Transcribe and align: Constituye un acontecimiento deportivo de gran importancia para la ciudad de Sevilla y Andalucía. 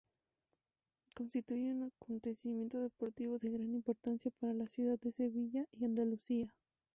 Constituye 1.15 1.71
un 1.71 1.83
acontecimiento 1.83 2.79
deportivo 2.81 3.37
de 3.37 3.51
gran 3.51 3.71
importancia 3.75 4.31
para 4.39 4.51
la 4.51 4.65
ciudad 4.65 4.99
de 4.99 5.11
Sevilla 5.11 5.65
y 5.73 5.85
Andalucía. 5.85 6.51